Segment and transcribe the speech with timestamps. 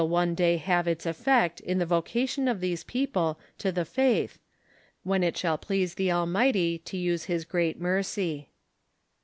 [0.01, 4.39] 169 one day have its oiToct in tho vocation of those pooplo fo the faith,
[5.03, 8.49] when it shall please tho Almighty to uso his groat mercy.